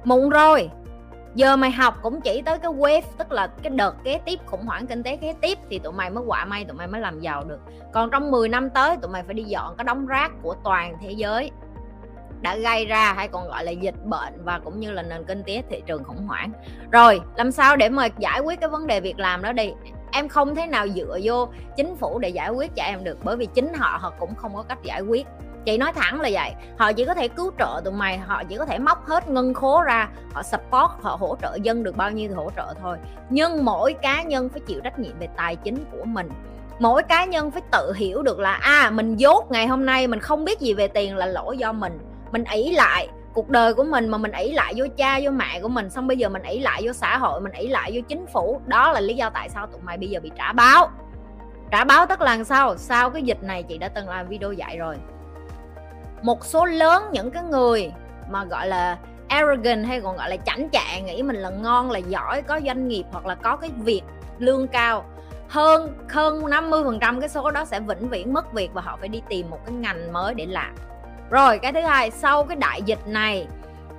Mụn 0.04 0.30
rồi. 0.30 0.70
Giờ 1.36 1.56
mày 1.56 1.72
học 1.72 2.00
cũng 2.02 2.22
chỉ 2.22 2.42
tới 2.42 2.60
cái 2.60 2.72
wave, 2.72 3.02
tức 3.18 3.32
là 3.32 3.48
cái 3.48 3.70
đợt 3.70 3.96
kế 4.04 4.20
tiếp, 4.26 4.40
khủng 4.46 4.66
hoảng 4.66 4.88
kinh 4.88 5.04
tế 5.04 5.18
kế 5.18 5.34
tiếp 5.42 5.58
thì 5.70 5.80
tụi 5.80 5.94
mày 5.94 6.10
mới 6.10 6.24
quả 6.28 6.46
may, 6.46 6.66
tụi 6.66 6.78
mày 6.78 6.88
mới 6.88 7.02
làm 7.02 7.20
giàu 7.20 7.44
được. 7.44 7.60
Còn 7.94 8.10
trong 8.10 8.32
10 8.32 8.50
năm 8.50 8.70
tới, 8.70 8.98
tụi 9.02 9.12
mày 9.12 9.24
phải 9.24 9.34
đi 9.34 9.44
dọn 9.44 9.76
cái 9.78 9.86
đống 9.86 10.06
rác 10.06 10.32
của 10.42 10.56
toàn 10.64 10.98
thế 11.02 11.12
giới 11.12 11.52
đã 12.44 12.56
gây 12.58 12.86
ra 12.86 13.14
hay 13.14 13.28
còn 13.28 13.48
gọi 13.48 13.64
là 13.64 13.72
dịch 13.72 14.06
bệnh 14.06 14.44
và 14.44 14.60
cũng 14.64 14.80
như 14.80 14.92
là 14.92 15.02
nền 15.02 15.24
kinh 15.24 15.44
tế 15.44 15.64
thị 15.70 15.82
trường 15.86 16.04
khủng 16.04 16.28
hoảng. 16.28 16.52
Rồi, 16.92 17.22
làm 17.36 17.52
sao 17.52 17.76
để 17.76 17.90
mà 17.90 18.08
giải 18.20 18.40
quyết 18.40 18.60
cái 18.60 18.70
vấn 18.70 18.88
đề 18.88 19.00
việc 19.00 19.20
làm 19.20 19.42
đó 19.42 19.52
đi? 19.52 19.74
Em 20.12 20.28
không 20.28 20.56
thể 20.56 20.68
nào 20.68 20.88
dựa 20.88 21.20
vô 21.24 21.48
chính 21.78 21.96
phủ 21.96 22.20
để 22.20 22.30
giải 22.30 22.50
quyết 22.50 22.76
cho 22.76 22.84
em 22.84 23.04
được, 23.04 23.18
bởi 23.24 23.38
vì 23.38 23.46
chính 23.46 23.74
họ 23.74 23.98
họ 24.02 24.14
cũng 24.20 24.36
không 24.36 24.56
có 24.56 24.64
cách 24.64 24.84
giải 24.84 25.02
quyết. 25.02 25.28
Chị 25.66 25.78
nói 25.78 25.94
thẳng 25.94 26.22
là 26.22 26.30
vậy, 26.32 26.52
họ 26.78 26.94
chỉ 26.94 27.06
có 27.06 27.14
thể 27.14 27.28
cứu 27.28 27.52
trợ 27.60 27.82
tụi 27.84 27.94
mày, 27.94 28.18
họ 28.18 28.44
chỉ 28.44 28.58
có 28.58 28.66
thể 28.66 28.80
móc 28.80 29.06
hết 29.06 29.30
ngân 29.30 29.54
khố 29.54 29.82
ra, 29.82 30.10
họ 30.34 30.44
support, 30.44 30.92
họ 31.02 31.18
hỗ 31.20 31.36
trợ 31.42 31.58
dân 31.62 31.84
được 31.84 31.98
bao 31.98 32.12
nhiêu 32.12 32.30
thì 32.30 32.36
hỗ 32.36 32.50
trợ 32.56 32.74
thôi. 32.82 32.98
Nhưng 33.30 33.66
mỗi 33.66 33.94
cá 33.94 34.24
nhân 34.24 34.50
phải 34.50 34.60
chịu 34.60 34.82
trách 34.84 35.00
nhiệm 35.00 35.20
về 35.20 35.28
tài 35.38 35.56
chính 35.56 35.86
của 35.92 36.06
mình. 36.06 36.30
Mỗi 36.80 37.04
cá 37.04 37.26
nhân 37.26 37.52
phải 37.52 37.62
tự 37.72 37.94
hiểu 37.96 38.24
được 38.24 38.40
là 38.40 38.54
à 38.54 38.90
mình 38.90 39.16
dốt 39.16 39.52
ngày 39.52 39.68
hôm 39.68 39.86
nay, 39.86 40.08
mình 40.08 40.20
không 40.20 40.46
biết 40.46 40.60
gì 40.60 40.74
về 40.74 40.88
tiền 40.88 41.16
là 41.16 41.26
lỗi 41.26 41.58
do 41.58 41.72
mình 41.72 42.00
mình 42.34 42.44
ỷ 42.44 42.72
lại 42.72 43.08
cuộc 43.34 43.50
đời 43.50 43.74
của 43.74 43.84
mình 43.84 44.10
mà 44.10 44.18
mình 44.18 44.32
ỷ 44.32 44.52
lại 44.52 44.74
vô 44.76 44.86
cha, 44.98 45.20
vô 45.24 45.32
mẹ 45.32 45.60
của 45.62 45.68
mình, 45.68 45.90
xong 45.90 46.08
bây 46.08 46.18
giờ 46.18 46.30
mình 46.30 46.44
ỷ 46.44 46.60
lại 46.60 46.82
vô 46.86 46.94
xã 46.94 47.18
hội, 47.18 47.42
mình 47.42 47.52
ỷ 47.52 47.68
lại 47.68 47.92
vô 47.94 48.02
chính 48.08 48.26
phủ, 48.28 48.62
đó 48.66 48.92
là 48.92 49.00
lý 49.00 49.16
do 49.16 49.30
tại 49.30 49.50
sao 49.50 49.68
tụi 49.68 49.82
mày 49.82 49.98
bây 49.98 50.10
giờ 50.10 50.20
bị 50.20 50.32
trả 50.38 50.54
báo. 50.54 50.90
Trả 51.72 51.84
báo 51.84 52.06
tức 52.06 52.22
là 52.22 52.44
sao? 52.44 52.78
Sau 52.78 53.10
cái 53.10 53.24
dịch 53.24 53.44
này 53.44 53.64
chị 53.64 53.78
đã 53.78 53.88
từng 53.88 54.10
làm 54.10 54.28
video 54.28 54.52
dạy 54.52 54.78
rồi. 54.78 54.96
Một 56.22 56.46
số 56.46 56.66
lớn 56.66 57.04
những 57.12 57.32
cái 57.32 57.44
người 57.44 57.92
mà 58.30 58.46
gọi 58.46 58.68
là 58.68 58.98
arrogant 59.28 59.86
hay 59.86 60.02
còn 60.02 60.18
gọi 60.18 60.30
là 60.30 60.38
chảnh 60.38 60.70
chạ 60.70 61.00
nghĩ 61.06 61.24
mình 61.24 61.36
là 61.36 61.50
ngon, 61.50 61.92
là 61.92 62.00
giỏi, 62.00 62.42
có 62.42 62.60
doanh 62.66 62.88
nghiệp 62.88 63.04
hoặc 63.12 63.26
là 63.26 63.36
có 63.36 63.56
cái 63.56 63.70
việc 63.78 64.02
lương 64.40 64.68
cao, 64.68 65.06
hơn 65.50 65.94
hơn 66.10 66.50
50 66.50 66.84
phần 66.84 67.00
trăm 67.00 67.20
cái 67.20 67.30
số 67.30 67.52
đó 67.52 67.66
sẽ 67.66 67.80
vĩnh 67.80 68.10
viễn 68.10 68.34
mất 68.34 68.54
việc 68.54 68.74
và 68.74 68.82
họ 68.82 68.98
phải 69.00 69.10
đi 69.10 69.22
tìm 69.30 69.50
một 69.50 69.60
cái 69.66 69.76
ngành 69.76 70.14
mới 70.14 70.34
để 70.34 70.46
làm 70.46 70.76
rồi, 71.30 71.60
cái 71.60 71.74
thứ 71.74 71.82
hai, 71.82 72.12
sau 72.12 72.44
cái 72.44 72.56
đại 72.56 72.82
dịch 72.82 73.08
này, 73.08 73.48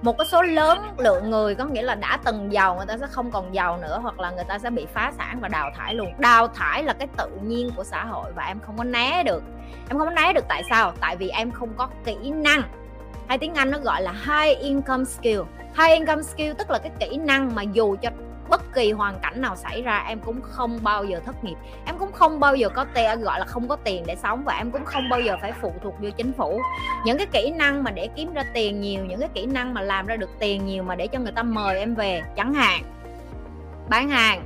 một 0.03 0.19
cái 0.19 0.27
số 0.27 0.43
lớn 0.43 0.95
lượng 0.99 1.31
người 1.31 1.55
có 1.55 1.65
nghĩa 1.65 1.83
là 1.83 1.95
đã 1.95 2.19
từng 2.25 2.53
giàu, 2.53 2.77
người 2.77 2.87
ta 2.87 2.97
sẽ 2.97 3.07
không 3.07 3.31
còn 3.31 3.55
giàu 3.55 3.79
nữa, 3.79 3.99
hoặc 4.03 4.21
là 4.21 4.31
người 4.31 4.45
ta 4.49 4.59
sẽ 4.59 4.71
bị 4.71 4.87
phá 4.95 5.13
sản 5.19 5.39
và 5.41 5.49
đào 5.49 5.71
thải 5.77 5.95
luôn. 5.95 6.13
Đào 6.19 6.49
thải 6.49 6.83
là 6.83 6.93
cái 6.93 7.09
tự 7.17 7.31
nhiên 7.43 7.71
của 7.77 7.85
xã 7.85 8.05
hội 8.05 8.33
và 8.33 8.45
em 8.45 8.61
không 8.67 8.79
có 8.79 8.85
né 8.85 9.23
được. 9.23 9.43
Em 9.89 9.99
không 9.99 10.09
có 10.09 10.11
né 10.11 10.33
được 10.33 10.45
tại 10.49 10.63
sao? 10.71 10.93
Tại 11.01 11.17
vì 11.17 11.29
em 11.29 11.51
không 11.51 11.69
có 11.77 11.89
kỹ 12.05 12.31
năng. 12.31 12.63
Hay 13.29 13.39
tiếng 13.39 13.55
anh 13.55 13.71
nó 13.71 13.79
gọi 13.79 14.03
là 14.03 14.13
high 14.13 14.59
income 14.59 15.05
skill. 15.05 15.41
High 15.79 15.91
income 15.91 16.23
skill 16.23 16.53
tức 16.59 16.71
là 16.71 16.79
cái 16.79 16.93
kỹ 17.01 17.17
năng 17.17 17.55
mà 17.55 17.63
dù 17.63 17.97
cho 18.03 18.11
bất 18.49 18.73
kỳ 18.75 18.93
hoàn 18.93 19.19
cảnh 19.19 19.41
nào 19.41 19.57
xảy 19.57 19.83
ra, 19.83 20.05
em 20.09 20.19
cũng 20.19 20.41
không 20.43 20.79
bao 20.83 21.05
giờ 21.05 21.21
thất 21.27 21.45
nghiệp. 21.45 21.57
Em 21.87 21.99
cũng 21.99 22.13
không 22.13 22.41
bao 22.41 22.57
giờ 22.57 22.69
có 22.69 22.85
tiền 22.95 23.21
gọi 23.21 23.39
là 23.39 23.47
không 23.47 23.69
có 23.69 23.77
tiền 23.77 24.05
để 24.07 24.17
sống 24.23 24.45
và 24.45 24.55
em 24.55 24.71
cũng 24.71 24.85
không 24.85 25.09
bao 25.09 25.21
giờ 25.21 25.37
phải 25.41 25.53
phụ 25.53 25.73
thuộc 25.83 25.95
vô 26.01 26.11
chính 26.11 26.33
phủ. 26.33 26.61
Những 27.05 27.19
cái 27.19 27.27
kỹ 27.27 27.51
năng 27.51 27.85
mà 27.85 27.91
để 27.91 28.09
kiếm 28.17 28.35
ra 28.35 28.45
tiền 28.55 28.81
nhiều, 28.81 29.05
những 29.05 29.21
cái 29.21 29.29
kỹ 29.35 29.47
năng 29.47 29.75
mà 29.75 29.81
làm 29.81 30.07
ra 30.07 30.17
được 30.17 30.31
tiền 30.39 30.67
nhiều 30.67 30.83
mà 30.83 30.95
để 30.95 31.07
cho 31.07 31.19
người 31.19 31.33
ta 31.33 31.43
mời 31.43 31.79
em 31.79 31.95
về, 31.95 32.23
chẳng 32.37 32.55
hạn. 32.55 32.83
Bán 33.89 34.09
hàng. 34.09 34.45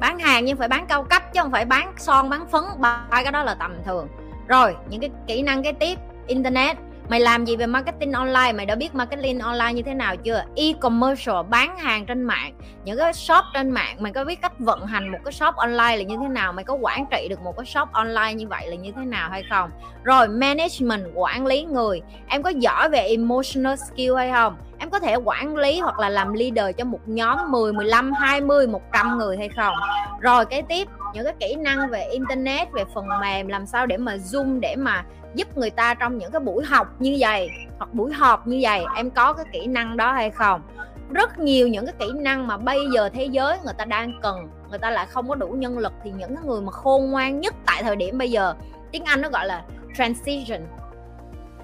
Bán 0.00 0.18
hàng 0.18 0.44
nhưng 0.44 0.56
phải 0.56 0.68
bán 0.68 0.86
cao 0.86 1.02
cấp 1.04 1.22
chứ 1.32 1.40
không 1.40 1.50
phải 1.50 1.64
bán 1.64 1.92
son, 1.96 2.30
bán 2.30 2.46
phấn 2.46 2.62
ba 2.78 3.00
cái 3.10 3.32
đó 3.32 3.42
là 3.42 3.54
tầm 3.54 3.76
thường. 3.84 4.08
Rồi, 4.46 4.76
những 4.88 5.00
cái 5.00 5.10
kỹ 5.26 5.42
năng 5.42 5.62
cái 5.62 5.72
tiếp, 5.72 5.98
internet 6.26 6.76
mày 7.08 7.20
làm 7.20 7.44
gì 7.44 7.56
về 7.56 7.66
marketing 7.66 8.12
online? 8.12 8.52
Mày 8.52 8.66
đã 8.66 8.74
biết 8.74 8.94
marketing 8.94 9.38
online 9.38 9.72
như 9.72 9.82
thế 9.82 9.94
nào 9.94 10.16
chưa? 10.16 10.44
E-commerce 10.56 11.32
bán 11.50 11.78
hàng 11.78 12.06
trên 12.06 12.22
mạng 12.22 12.52
những 12.84 12.98
cái 12.98 13.12
shop 13.12 13.44
trên 13.54 13.70
mạng 13.70 13.96
mày 14.00 14.12
có 14.12 14.24
biết 14.24 14.42
cách 14.42 14.52
vận 14.58 14.86
hành 14.86 15.12
một 15.12 15.18
cái 15.24 15.32
shop 15.32 15.54
online 15.54 15.96
là 15.96 16.02
như 16.02 16.16
thế 16.22 16.28
nào? 16.28 16.52
Mày 16.52 16.64
có 16.64 16.74
quản 16.74 17.06
trị 17.10 17.26
được 17.30 17.40
một 17.40 17.56
cái 17.56 17.66
shop 17.66 17.92
online 17.92 18.34
như 18.34 18.48
vậy 18.48 18.68
là 18.68 18.76
như 18.76 18.92
thế 18.96 19.04
nào 19.04 19.30
hay 19.30 19.42
không? 19.50 19.70
Rồi 20.04 20.28
management 20.28 21.04
quản 21.14 21.46
lý 21.46 21.62
người. 21.62 22.00
Em 22.28 22.42
có 22.42 22.50
giỏi 22.50 22.88
về 22.88 22.98
emotional 22.98 23.74
skill 23.76 24.16
hay 24.16 24.32
không? 24.32 24.56
Em 24.78 24.90
có 24.90 24.98
thể 24.98 25.14
quản 25.14 25.56
lý 25.56 25.80
hoặc 25.80 25.98
là 25.98 26.08
làm 26.08 26.32
leader 26.32 26.76
cho 26.76 26.84
một 26.84 27.00
nhóm 27.06 27.38
10, 27.50 27.72
15, 27.72 28.12
20, 28.12 28.66
100 28.66 29.18
người 29.18 29.36
hay 29.36 29.48
không? 29.48 29.74
Rồi 30.20 30.46
cái 30.46 30.62
tiếp 30.62 30.88
những 31.14 31.24
cái 31.24 31.34
kỹ 31.40 31.54
năng 31.54 31.90
về 31.90 32.04
internet, 32.04 32.72
về 32.72 32.84
phần 32.94 33.06
mềm, 33.20 33.48
làm 33.48 33.66
sao 33.66 33.86
để 33.86 33.96
mà 33.96 34.16
zoom 34.16 34.60
để 34.60 34.76
mà 34.76 35.04
giúp 35.34 35.58
người 35.58 35.70
ta 35.70 35.94
trong 35.94 36.18
những 36.18 36.30
cái 36.32 36.40
buổi 36.40 36.64
học 36.64 36.88
như 36.98 37.16
vậy 37.18 37.50
hoặc 37.78 37.94
buổi 37.94 38.12
họp 38.12 38.46
như 38.46 38.58
vậy. 38.62 38.84
Em 38.96 39.10
có 39.10 39.32
cái 39.32 39.44
kỹ 39.52 39.66
năng 39.66 39.96
đó 39.96 40.12
hay 40.12 40.30
không? 40.30 40.62
Rất 41.10 41.38
nhiều 41.38 41.68
những 41.68 41.86
cái 41.86 41.94
kỹ 41.98 42.06
năng 42.14 42.46
mà 42.46 42.56
bây 42.56 42.78
giờ 42.94 43.08
thế 43.08 43.24
giới 43.24 43.58
người 43.64 43.74
ta 43.78 43.84
đang 43.84 44.20
cần, 44.22 44.48
người 44.70 44.78
ta 44.78 44.90
lại 44.90 45.06
không 45.06 45.28
có 45.28 45.34
đủ 45.34 45.48
nhân 45.48 45.78
lực 45.78 45.92
thì 46.04 46.10
những 46.10 46.36
cái 46.36 46.44
người 46.44 46.60
mà 46.60 46.72
khôn 46.72 47.10
ngoan 47.10 47.40
nhất 47.40 47.54
tại 47.66 47.82
thời 47.82 47.96
điểm 47.96 48.18
bây 48.18 48.30
giờ, 48.30 48.54
tiếng 48.92 49.04
anh 49.04 49.20
nó 49.20 49.28
gọi 49.28 49.46
là 49.46 49.62
transition. 49.96 50.60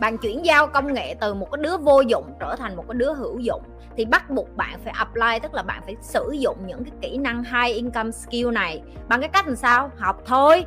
Bạn 0.00 0.18
chuyển 0.18 0.44
giao 0.44 0.66
công 0.66 0.92
nghệ 0.92 1.14
từ 1.20 1.34
một 1.34 1.50
cái 1.52 1.62
đứa 1.62 1.76
vô 1.76 2.00
dụng 2.00 2.24
trở 2.40 2.56
thành 2.56 2.76
một 2.76 2.84
cái 2.88 2.94
đứa 2.94 3.14
hữu 3.14 3.38
dụng 3.38 3.62
thì 3.96 4.04
bắt 4.04 4.30
buộc 4.30 4.56
bạn 4.56 4.80
phải 4.84 4.92
apply, 4.96 5.38
tức 5.42 5.54
là 5.54 5.62
bạn 5.62 5.82
phải 5.84 5.96
sử 6.00 6.30
dụng 6.38 6.56
những 6.66 6.84
cái 6.84 6.92
kỹ 7.00 7.18
năng 7.18 7.44
high 7.44 7.76
income 7.76 8.10
skill 8.10 8.50
này. 8.50 8.82
Bằng 9.08 9.20
cái 9.20 9.28
cách 9.28 9.46
làm 9.46 9.56
sao? 9.56 9.90
Học 9.98 10.22
thôi. 10.26 10.64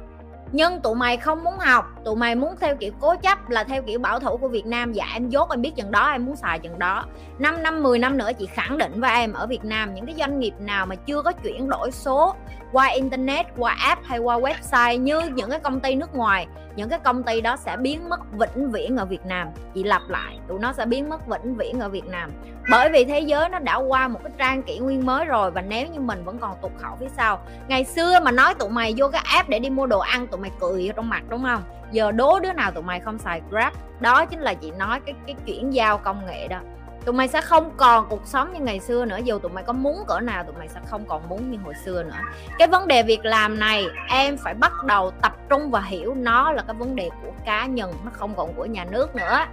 Nhưng 0.52 0.82
tụi 0.82 0.96
mày 0.96 1.18
không 1.18 1.44
muốn 1.44 1.58
học. 1.58 1.86
Tụi 2.06 2.16
mày 2.16 2.36
muốn 2.36 2.56
theo 2.60 2.76
kiểu 2.76 2.92
cố 3.00 3.16
chấp 3.16 3.50
là 3.50 3.64
theo 3.64 3.82
kiểu 3.82 4.00
bảo 4.00 4.20
thủ 4.20 4.38
của 4.38 4.48
việt 4.48 4.66
nam. 4.66 4.94
Dạ 4.94 5.06
em 5.14 5.30
dốt, 5.30 5.50
em 5.50 5.62
biết 5.62 5.76
chừng 5.76 5.92
đó, 5.92 6.12
em 6.12 6.26
muốn 6.26 6.36
xài 6.36 6.60
chừng 6.60 6.80
đó. 6.80 7.06
5 7.40 7.64
năm 7.64 7.84
10 7.84 8.00
năm 8.00 8.18
nữa 8.18 8.30
chị 8.40 8.46
khẳng 8.46 8.78
định 8.78 9.02
với 9.02 9.12
em, 9.12 9.34
ở 9.34 9.48
việt 9.48 9.66
nam, 9.66 9.94
những 9.94 10.06
cái 10.06 10.16
doanh 10.18 10.40
nghiệp 10.40 10.54
nào 10.60 10.86
mà 10.86 10.96
chưa 10.96 11.22
có 11.22 11.32
chuyển 11.32 11.70
đổi 11.70 11.92
số 11.92 12.36
qua 12.74 12.88
internet, 12.88 13.46
qua 13.58 13.72
app 13.72 14.04
hay 14.04 14.20
qua 14.20 14.40
website 14.40 14.98
như 14.98 15.22
những 15.22 15.50
cái 15.50 15.60
công 15.60 15.80
ty 15.80 15.96
nước 15.96 16.16
ngoài. 16.16 16.48
Những 16.76 16.90
cái 16.90 17.00
công 17.00 17.24
ty 17.24 17.42
đó 17.42 17.58
sẽ 17.58 17.78
biến 17.78 18.10
mất 18.10 18.20
vĩnh 18.32 18.72
viễn 18.72 18.98
ở 18.98 19.06
Việt 19.06 19.26
Nam. 19.26 19.48
Chị 19.74 19.84
lặp 19.84 20.02
lại, 20.10 20.40
tụi 20.48 20.60
nó 20.60 20.74
sẽ 20.74 20.86
biến 20.86 21.10
mất 21.10 21.28
vĩnh 21.28 21.56
viễn 21.56 21.80
ở 21.80 21.90
Việt 21.90 22.06
Nam. 22.06 22.32
Bởi 22.70 22.90
vì 22.90 23.06
thế 23.06 23.20
giới 23.20 23.50
nó 23.50 23.60
đã 23.60 23.76
qua 23.76 24.08
một 24.08 24.20
cái 24.24 24.32
trang 24.38 24.64
kỷ 24.64 24.80
nguyên 24.80 25.06
mới 25.06 25.26
rồi 25.26 25.52
và 25.52 25.62
nếu 25.62 25.88
như 25.88 26.00
mình 26.00 26.24
vẫn 26.24 26.38
còn 26.38 26.56
tụt 26.62 26.72
hậu 26.82 26.96
phía 27.00 27.10
sau. 27.18 27.40
Ngày 27.68 27.84
xưa 27.84 28.20
mà 28.20 28.32
nói 28.32 28.54
tụi 28.54 28.70
mày 28.70 28.94
vô 28.98 29.08
cái 29.08 29.22
app 29.26 29.50
để 29.50 29.60
đi 29.60 29.70
mua 29.70 29.86
đồ 29.86 30.00
ăn, 30.00 30.28
tụi 30.28 30.40
mày 30.40 30.52
cười 30.60 30.90
ở 30.90 30.94
trong 30.96 31.10
mặt, 31.10 31.24
đúng 31.30 31.44
không? 31.44 31.64
Giờ 31.92 32.12
đố 32.12 32.40
đứa 32.40 32.54
nào 32.54 32.72
tụi 32.72 32.84
mày 32.84 33.00
không 33.00 33.20
xài 33.20 33.42
grab? 33.50 33.74
Đó 34.00 34.26
chính 34.26 34.40
là 34.40 34.54
chị 34.54 34.72
nói 34.72 35.00
cái 35.06 35.16
cái 35.28 35.36
chuyển 35.46 35.74
giao 35.74 35.98
công 35.98 36.26
nghệ 36.26 36.48
đó 36.48 36.60
tụi 37.06 37.14
mày 37.14 37.28
sẽ 37.28 37.42
không 37.42 37.72
còn 37.78 38.06
cuộc 38.10 38.28
sống 38.28 38.54
như 38.54 38.60
ngày 38.60 38.80
xưa 38.80 39.06
nữa, 39.06 39.20
dù 39.24 39.40
tụi 39.40 39.52
mày 39.52 39.64
có 39.64 39.74
muốn 39.74 40.04
cỡ 40.08 40.20
nào, 40.20 40.44
tụi 40.44 40.56
mày 40.56 40.68
sẽ 40.68 40.80
không 40.90 41.06
còn 41.06 41.30
muốn 41.30 41.52
như 41.52 41.58
hồi 41.64 41.74
xưa 41.86 42.04
nữa. 42.04 42.18
Cái 42.58 42.68
vấn 42.68 42.88
đề 42.88 43.04
việc 43.04 43.26
làm 43.26 43.60
này, 43.60 43.86
em 44.10 44.38
phải 44.38 44.54
bắt 44.54 44.72
đầu 44.86 45.12
tập 45.22 45.34
trung 45.50 45.72
và 45.72 45.82
hiểu 45.82 46.14
nó 46.14 46.52
là 46.52 46.64
cái 46.68 46.76
vấn 46.76 46.96
đề 46.96 47.10
của 47.24 47.32
cá 47.46 47.66
nhân, 47.66 47.94
nó 48.06 48.12
không 48.14 48.34
còn 48.36 48.54
của 48.54 48.66
nhà 48.66 48.86
nước 48.86 49.16
nữa. 49.16 49.46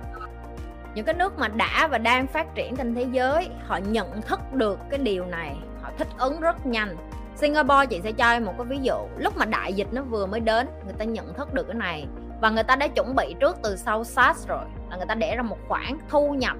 Những 0.94 1.04
cái 1.04 1.14
nước 1.14 1.38
mà 1.38 1.48
đã 1.48 1.88
và 1.90 1.98
đang 1.98 2.26
phát 2.26 2.54
triển 2.54 2.76
trên 2.76 2.94
thế 2.94 3.06
giới, 3.12 3.48
họ 3.66 3.76
nhận 3.76 4.22
thức 4.22 4.40
được 4.52 4.78
cái 4.90 4.98
điều 4.98 5.26
này, 5.26 5.56
họ 5.82 5.90
thích 5.98 6.08
ứng 6.18 6.40
rất 6.40 6.66
nhanh. 6.66 6.96
Singapore, 7.36 7.86
chị 7.86 8.00
sẽ 8.04 8.12
cho 8.12 8.30
em 8.30 8.44
một 8.44 8.54
cái 8.58 8.66
ví 8.66 8.78
dụ, 8.82 8.96
lúc 9.18 9.36
mà 9.36 9.44
đại 9.44 9.72
dịch 9.72 9.88
nó 9.92 10.02
vừa 10.02 10.26
mới 10.26 10.40
đến, 10.40 10.68
người 10.84 10.94
ta 10.98 11.04
nhận 11.04 11.34
thức 11.34 11.54
được 11.54 11.66
cái 11.66 11.76
này 11.76 12.06
và 12.40 12.50
người 12.50 12.62
ta 12.62 12.76
đã 12.76 12.88
chuẩn 12.88 13.14
bị 13.16 13.34
trước 13.40 13.56
từ 13.62 13.76
sau 13.76 14.04
SARS 14.04 14.48
rồi, 14.48 14.64
là 14.90 14.96
người 14.96 15.06
ta 15.06 15.14
để 15.14 15.36
ra 15.36 15.42
một 15.42 15.58
khoản 15.68 15.98
thu 16.08 16.34
nhập 16.34 16.56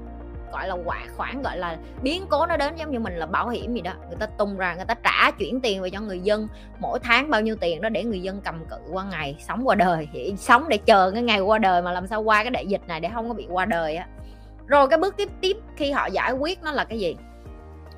gọi 0.52 0.68
là 0.68 0.76
quả 0.84 0.98
khoản, 1.16 1.42
gọi 1.42 1.58
là 1.58 1.76
biến 2.02 2.26
cố 2.30 2.46
nó 2.46 2.56
đến 2.56 2.76
giống 2.76 2.90
như 2.90 3.00
mình 3.00 3.16
là 3.16 3.26
bảo 3.26 3.48
hiểm 3.48 3.74
gì 3.74 3.80
đó. 3.80 3.92
Người 4.08 4.16
ta 4.20 4.26
tung 4.26 4.56
ra, 4.56 4.74
người 4.74 4.84
ta 4.84 4.94
trả 4.94 5.30
chuyển 5.30 5.60
tiền 5.60 5.82
về 5.82 5.90
cho 5.90 6.00
người 6.00 6.20
dân. 6.20 6.48
Mỗi 6.78 6.98
tháng 6.98 7.30
bao 7.30 7.40
nhiêu 7.40 7.56
tiền 7.56 7.80
đó 7.80 7.88
để 7.88 8.04
người 8.04 8.22
dân 8.22 8.40
cầm 8.40 8.64
cự 8.70 8.76
qua 8.92 9.04
ngày 9.04 9.36
sống 9.48 9.62
qua 9.64 9.74
đời. 9.74 10.08
Thì 10.12 10.34
sống 10.38 10.68
để 10.68 10.76
chờ 10.76 11.10
cái 11.10 11.22
ngày 11.22 11.40
qua 11.40 11.58
đời 11.58 11.82
mà 11.82 11.92
làm 11.92 12.06
sao 12.06 12.22
qua 12.22 12.42
cái 12.42 12.50
đại 12.50 12.66
dịch 12.66 12.82
này 12.86 13.00
để 13.00 13.08
không 13.14 13.28
có 13.28 13.34
bị 13.34 13.46
qua 13.50 13.64
đời 13.64 13.96
á. 13.96 14.06
Rồi 14.66 14.88
cái 14.88 14.98
bước 14.98 15.16
tiếp 15.16 15.28
tiếp 15.40 15.56
khi 15.76 15.90
họ 15.90 16.06
giải 16.06 16.32
quyết 16.32 16.62
nó 16.62 16.72
là 16.72 16.84
cái 16.84 16.98
gì? 16.98 17.16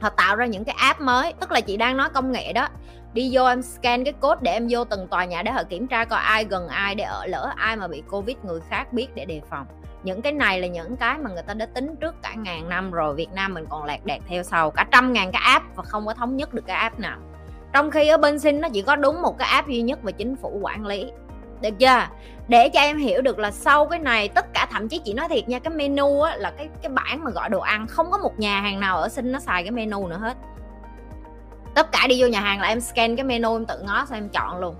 Họ 0.00 0.10
tạo 0.10 0.36
ra 0.36 0.46
những 0.46 0.64
cái 0.64 0.74
app 0.78 1.00
mới, 1.00 1.32
tức 1.40 1.52
là 1.52 1.60
chị 1.60 1.76
đang 1.76 1.96
nói 1.96 2.08
công 2.08 2.32
nghệ 2.32 2.52
đó. 2.52 2.68
Đi 3.12 3.30
vô 3.32 3.44
em 3.44 3.62
scan 3.62 4.04
cái 4.04 4.12
code 4.12 4.40
để 4.40 4.52
em 4.52 4.66
vô 4.70 4.84
từng 4.84 5.08
tòa 5.08 5.24
nhà 5.24 5.42
để 5.42 5.50
họ 5.50 5.62
kiểm 5.68 5.86
tra 5.86 6.04
coi 6.04 6.20
ai 6.20 6.44
gần 6.44 6.68
ai, 6.68 6.94
để 6.94 7.04
ở 7.04 7.26
lỡ 7.26 7.52
ai 7.56 7.76
mà 7.76 7.88
bị 7.88 8.02
covid 8.10 8.36
người 8.42 8.60
khác 8.70 8.92
biết 8.92 9.08
để 9.14 9.24
đề 9.24 9.40
phòng 9.50 9.66
những 10.02 10.22
cái 10.22 10.32
này 10.32 10.60
là 10.60 10.66
những 10.66 10.96
cái 10.96 11.18
mà 11.18 11.30
người 11.30 11.42
ta 11.42 11.54
đã 11.54 11.66
tính 11.66 11.96
trước 11.96 12.14
cả 12.22 12.34
ngàn 12.34 12.68
năm 12.68 12.90
rồi 12.90 13.14
Việt 13.14 13.32
Nam 13.34 13.54
mình 13.54 13.66
còn 13.68 13.84
lạc 13.84 14.04
đạc 14.04 14.18
theo 14.28 14.42
sau 14.42 14.70
cả 14.70 14.86
trăm 14.90 15.12
ngàn 15.12 15.32
cái 15.32 15.42
app 15.44 15.76
và 15.76 15.82
không 15.82 16.06
có 16.06 16.14
thống 16.14 16.36
nhất 16.36 16.54
được 16.54 16.66
cái 16.66 16.76
app 16.76 16.98
nào. 16.98 17.18
Trong 17.72 17.90
khi 17.90 18.08
ở 18.08 18.16
bên 18.16 18.38
Sinh 18.38 18.60
nó 18.60 18.68
chỉ 18.68 18.82
có 18.82 18.96
đúng 18.96 19.22
một 19.22 19.38
cái 19.38 19.48
app 19.48 19.68
duy 19.68 19.82
nhất 19.82 19.98
và 20.02 20.10
chính 20.10 20.36
phủ 20.36 20.58
quản 20.62 20.86
lý. 20.86 21.10
Được 21.60 21.78
chưa? 21.78 22.06
Để 22.48 22.68
cho 22.68 22.80
em 22.80 22.98
hiểu 22.98 23.22
được 23.22 23.38
là 23.38 23.50
sau 23.50 23.86
cái 23.86 23.98
này 23.98 24.28
tất 24.28 24.46
cả 24.54 24.66
thậm 24.70 24.88
chí 24.88 24.98
chị 24.98 25.14
nói 25.14 25.28
thiệt 25.28 25.48
nha 25.48 25.58
cái 25.58 25.74
menu 25.74 26.20
á, 26.20 26.36
là 26.36 26.50
cái 26.50 26.68
cái 26.82 26.92
bảng 26.92 27.24
mà 27.24 27.30
gọi 27.30 27.48
đồ 27.48 27.60
ăn 27.60 27.86
không 27.86 28.10
có 28.10 28.18
một 28.18 28.38
nhà 28.38 28.60
hàng 28.60 28.80
nào 28.80 28.96
ở 28.96 29.08
Sinh 29.08 29.32
nó 29.32 29.38
xài 29.38 29.62
cái 29.62 29.70
menu 29.70 30.08
nữa 30.08 30.18
hết. 30.18 30.36
Tất 31.74 31.92
cả 31.92 32.06
đi 32.08 32.22
vô 32.22 32.28
nhà 32.28 32.40
hàng 32.40 32.60
là 32.60 32.68
em 32.68 32.80
scan 32.80 33.16
cái 33.16 33.24
menu 33.24 33.56
em 33.56 33.66
tự 33.66 33.82
ngó 33.82 34.04
xong 34.08 34.18
em 34.18 34.28
chọn 34.28 34.58
luôn 34.58 34.74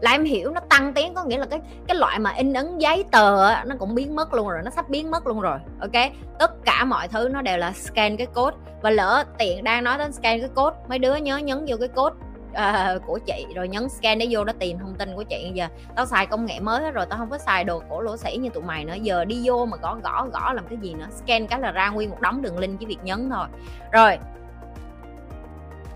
là 0.00 0.10
em 0.10 0.24
hiểu 0.24 0.50
nó 0.50 0.60
tăng 0.60 0.94
tiến 0.94 1.14
có 1.14 1.24
nghĩa 1.24 1.38
là 1.38 1.46
cái 1.46 1.60
cái 1.88 1.96
loại 1.96 2.18
mà 2.18 2.32
in 2.32 2.52
ấn 2.52 2.78
giấy 2.78 3.04
tờ 3.10 3.54
nó 3.64 3.76
cũng 3.78 3.94
biến 3.94 4.16
mất 4.16 4.34
luôn 4.34 4.48
rồi 4.48 4.60
nó 4.64 4.70
sắp 4.70 4.88
biến 4.88 5.10
mất 5.10 5.26
luôn 5.26 5.40
rồi 5.40 5.58
ok? 5.80 6.12
Tất 6.38 6.64
cả 6.64 6.84
mọi 6.84 7.08
thứ 7.08 7.28
nó 7.28 7.42
đều 7.42 7.58
là 7.58 7.72
scan 7.72 8.16
cái 8.16 8.26
code. 8.26 8.56
Và 8.82 8.90
lỡ 8.90 9.24
tiện 9.38 9.64
đang 9.64 9.84
nói 9.84 9.98
đến 9.98 10.12
scan 10.12 10.40
cái 10.40 10.48
code 10.54 10.76
mấy 10.88 10.98
đứa 10.98 11.14
nhớ 11.14 11.36
nhấn 11.36 11.64
vô 11.68 11.76
cái 11.80 11.88
code 11.88 12.16
uh, 12.50 13.02
của 13.06 13.18
chị 13.18 13.46
rồi 13.54 13.68
nhấn 13.68 13.88
scan 13.88 14.18
để 14.18 14.26
vô 14.30 14.44
đó 14.44 14.52
tìm 14.58 14.78
thông 14.78 14.94
tin 14.94 15.16
của 15.16 15.22
chị. 15.22 15.50
Giờ 15.54 15.66
tao 15.96 16.06
xài 16.06 16.26
công 16.26 16.46
nghệ 16.46 16.60
mới 16.60 16.82
hết 16.82 16.90
rồi 16.90 17.06
tao 17.10 17.18
không 17.18 17.30
có 17.30 17.38
xài 17.38 17.64
đồ 17.64 17.82
cổ 17.90 18.00
lỗ 18.00 18.16
sĩ 18.16 18.36
như 18.36 18.50
tụi 18.50 18.62
mày 18.62 18.84
nữa. 18.84 18.94
Giờ 19.02 19.24
đi 19.24 19.42
vô 19.44 19.66
mà 19.66 19.76
gõ 19.76 19.96
gõ 20.02 20.26
gõ 20.32 20.52
làm 20.52 20.66
cái 20.68 20.78
gì 20.82 20.94
nữa? 20.94 21.06
Scan 21.10 21.46
cái 21.46 21.60
là 21.60 21.72
ra 21.72 21.90
nguyên 21.90 22.10
một 22.10 22.20
đống 22.20 22.42
đường 22.42 22.58
link 22.58 22.80
chỉ 22.80 22.86
việc 22.86 22.98
nhấn 23.02 23.30
thôi. 23.30 23.46
Rồi 23.92 24.18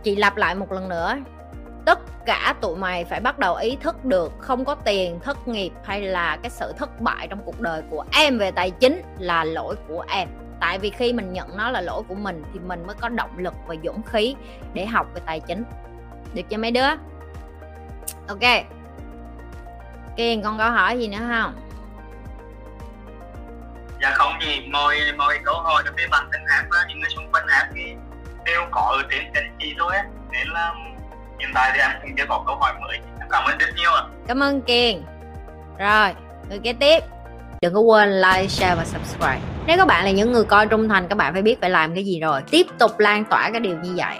chị 0.02 0.16
lặp 0.16 0.37
lại 0.37 0.54
một 0.54 0.73
lần 0.73 0.88
nữa 0.88 1.16
tất 1.85 1.99
cả 2.27 2.55
tụi 2.61 2.77
mày 2.77 3.05
phải 3.05 3.21
bắt 3.21 3.39
đầu 3.39 3.55
ý 3.55 3.77
thức 3.77 4.05
được 4.05 4.33
không 4.39 4.65
có 4.65 4.75
tiền, 4.75 5.21
thất 5.21 5.49
nghiệp 5.49 5.71
hay 5.85 6.01
là 6.01 6.39
cái 6.43 6.51
sự 6.51 6.73
thất 6.79 7.01
bại 7.01 7.27
trong 7.31 7.43
cuộc 7.45 7.61
đời 7.61 7.83
của 7.91 8.05
em 8.13 8.39
về 8.39 8.51
tài 8.51 8.71
chính 8.71 9.03
là 9.19 9.45
lỗi 9.45 9.77
của 9.89 10.05
em. 10.09 10.29
Tại 10.61 10.79
vì 10.79 10.91
khi 10.91 11.13
mình 11.13 11.33
nhận 11.33 11.57
nó 11.57 11.71
là 11.71 11.81
lỗi 11.81 12.03
của 12.09 12.15
mình 12.15 12.43
thì 12.53 12.59
mình 12.59 12.87
mới 12.87 12.97
có 13.01 13.09
động 13.09 13.39
lực 13.39 13.55
và 13.67 13.75
dũng 13.85 14.03
khí 14.03 14.35
để 14.75 14.87
học 14.87 15.07
về 15.15 15.21
tài 15.27 15.41
chính. 15.41 15.65
Được 16.35 16.43
cho 16.51 16.59
mấy 16.59 16.71
đứa? 16.71 16.89
Ok. 18.29 18.65
Kiên, 20.17 20.43
con 20.43 20.59
có 20.59 20.71
hỏi 20.71 20.99
gì 20.99 21.09
nữa 21.09 21.27
không? 21.29 21.55
Dạ 24.03 24.11
không 24.15 24.33
gì 24.41 24.69
mọi 24.73 24.97
mọi 25.17 25.39
câu 25.45 25.55
hỏi 25.55 25.83
về 25.97 26.07
bản 26.11 26.29
thân 26.33 26.41
app 26.47 26.69
những 26.89 27.01
người 27.01 27.11
xung 27.11 27.33
quanh 27.33 27.47
app 27.47 27.71
thì 27.75 27.95
đều 28.45 28.61
có 28.71 28.81
ở 28.81 29.03
trên 29.11 29.33
kênh 29.35 29.45
chị 29.59 29.75
thôi 29.79 29.97
á. 29.97 30.05
Nên 30.33 30.49
là 30.49 30.75
hiện 31.41 31.51
tại 31.55 31.71
thì 31.75 31.81
em 31.81 31.91
cũng 32.03 32.11
chưa 32.17 32.25
có 32.29 32.45
câu 32.47 32.57
hỏi 32.57 32.73
mới. 32.81 32.99
Em 33.21 33.29
cảm 33.31 33.45
ơn 33.45 33.59
rất 33.59 33.67
nhiều 33.77 33.93
ạ. 33.93 34.03
Cảm 34.27 34.43
ơn 34.43 34.63
kiên 34.63 35.05
rồi, 35.79 36.11
người 36.49 36.59
kế 36.59 36.73
tiếp. 36.73 37.01
Đừng 37.63 37.75
có 37.75 37.81
quên 37.81 38.21
like, 38.21 38.47
share 38.49 38.75
và 38.75 38.85
subscribe. 38.85 39.41
Nếu 39.67 39.77
các 39.77 39.87
bạn 39.87 40.05
là 40.05 40.11
những 40.11 40.33
người 40.33 40.45
coi 40.45 40.67
trung 40.67 40.89
thành, 40.89 41.09
các 41.09 41.15
bạn 41.15 41.33
phải 41.33 41.43
biết 41.43 41.61
phải 41.61 41.71
làm 41.71 41.95
cái 41.95 42.05
gì 42.05 42.21
rồi. 42.21 42.43
Tiếp 42.51 42.67
tục 42.79 42.99
lan 42.99 43.25
tỏa 43.25 43.51
cái 43.51 43.61
điều 43.61 43.77
như 43.77 43.93
vậy. 43.97 44.17